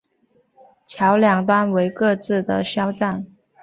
[0.87, 3.27] 桥两端为各自的哨站。